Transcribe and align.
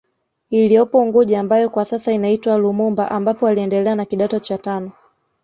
Iliyopo 0.49 0.99
unguja 0.99 1.39
ambayo 1.39 1.69
kwa 1.69 1.85
sasa 1.85 2.11
inaitwa 2.11 2.57
Lumumba 2.57 3.11
ambapo 3.11 3.47
aliendelea 3.47 3.95
na 3.95 4.05
kidato 4.05 4.39
cha 4.39 4.57
tano 4.57 4.91